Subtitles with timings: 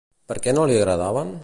[0.31, 1.37] Per què no li agradaven?